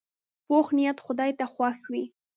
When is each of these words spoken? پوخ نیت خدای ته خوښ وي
پوخ 0.45 0.67
نیت 0.77 0.97
خدای 1.05 1.31
ته 1.39 1.45
خوښ 1.53 1.79
وي 1.91 2.03